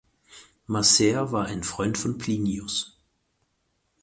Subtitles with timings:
[0.65, 2.97] Macer war ein Freund von Plinius.